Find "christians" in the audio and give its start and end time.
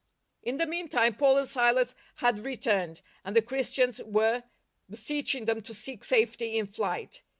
3.43-4.01